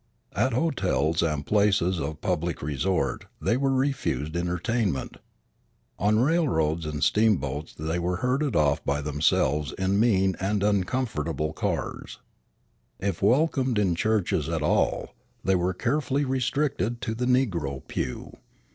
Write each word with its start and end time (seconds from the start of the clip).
At 0.33 0.53
hotels 0.53 1.21
and 1.21 1.45
places 1.45 1.99
of 1.99 2.21
public 2.21 2.63
resort 2.63 3.25
they 3.39 3.55
were 3.55 3.69
refused 3.69 4.35
entertainment. 4.35 5.17
On 5.99 6.17
railroads 6.17 6.87
and 6.87 7.03
steamboats 7.03 7.75
they 7.75 7.99
were 7.99 8.15
herded 8.15 8.55
off 8.55 8.83
by 8.83 8.99
themselves 9.01 9.73
in 9.73 9.99
mean 9.99 10.35
and 10.39 10.63
uncomfortable 10.63 11.53
cars. 11.53 12.17
If 12.99 13.21
welcomed 13.21 13.77
in 13.77 13.93
churches 13.93 14.49
at 14.49 14.63
all, 14.63 15.13
they 15.43 15.53
were 15.53 15.71
carefully 15.71 16.25
restricted 16.25 16.99
to 17.01 17.13
the 17.13 17.25
negro 17.27 17.87
pew. 17.87 18.37